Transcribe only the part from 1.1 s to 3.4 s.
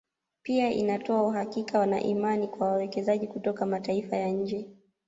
uhakika na imani kwa wawekezaji